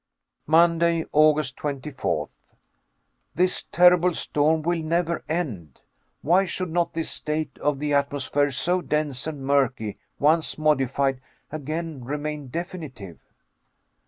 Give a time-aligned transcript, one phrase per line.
[0.47, 2.31] Monday, August 24th.
[3.35, 5.81] This terrible storm will never end.
[6.23, 12.03] Why should not this state of the atmosphere, so dense and murky, once modified, again
[12.03, 13.19] remain definitive?